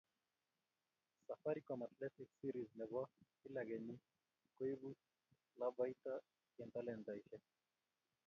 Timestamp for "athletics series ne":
1.87-2.85